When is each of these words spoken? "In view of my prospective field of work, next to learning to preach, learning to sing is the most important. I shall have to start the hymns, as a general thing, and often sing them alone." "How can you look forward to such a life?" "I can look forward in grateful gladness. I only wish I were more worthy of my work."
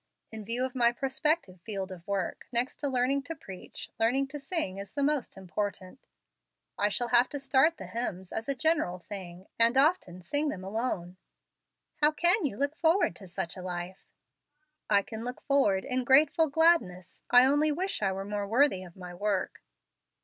"In 0.31 0.43
view 0.43 0.65
of 0.65 0.73
my 0.73 0.91
prospective 0.91 1.61
field 1.61 1.91
of 1.91 2.07
work, 2.07 2.47
next 2.51 2.77
to 2.77 2.89
learning 2.89 3.21
to 3.21 3.35
preach, 3.35 3.87
learning 3.99 4.29
to 4.29 4.39
sing 4.39 4.79
is 4.79 4.95
the 4.95 5.03
most 5.03 5.37
important. 5.37 6.07
I 6.75 6.89
shall 6.89 7.09
have 7.09 7.29
to 7.29 7.39
start 7.39 7.77
the 7.77 7.85
hymns, 7.85 8.31
as 8.31 8.49
a 8.49 8.55
general 8.55 8.97
thing, 8.97 9.45
and 9.59 9.77
often 9.77 10.23
sing 10.23 10.49
them 10.49 10.63
alone." 10.63 11.17
"How 11.97 12.09
can 12.09 12.47
you 12.47 12.57
look 12.57 12.75
forward 12.75 13.15
to 13.17 13.27
such 13.27 13.55
a 13.55 13.61
life?" 13.61 14.07
"I 14.89 15.03
can 15.03 15.23
look 15.23 15.39
forward 15.43 15.85
in 15.85 16.03
grateful 16.03 16.47
gladness. 16.49 17.21
I 17.29 17.45
only 17.45 17.71
wish 17.71 18.01
I 18.01 18.11
were 18.11 18.25
more 18.25 18.47
worthy 18.47 18.83
of 18.83 18.97
my 18.97 19.13
work." 19.13 19.61